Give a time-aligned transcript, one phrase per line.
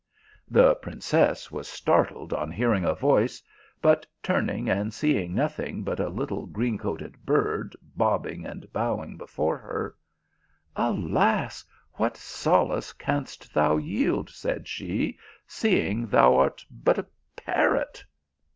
[0.49, 3.43] The princess was startled on hearing a voice,
[3.83, 9.59] but turning and seeing nothing but a little green coated bird bobbing and bowing before
[9.59, 9.95] her:"
[10.91, 11.63] Alas!
[11.97, 17.05] what so; ace canst thou yield," said she, "seeing thou art but a
[17.35, 18.03] parrot